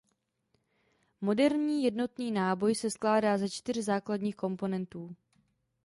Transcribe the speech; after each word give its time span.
Moderní 1.21 1.83
jednotný 1.83 2.31
náboj 2.31 2.75
se 2.75 2.89
skládá 2.91 3.37
ze 3.37 3.49
čtyř 3.49 3.77
základních 3.77 4.35
komponentů. 4.35 5.15